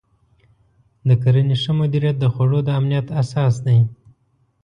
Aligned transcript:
د 1.07 1.09
کرنې 1.21 1.55
ښه 1.61 1.71
مدیریت 1.79 2.15
د 2.19 2.25
خوړو 2.33 2.59
د 2.63 2.69
امنیت 2.79 3.07
اساس 3.21 3.53
دی. 3.65 3.79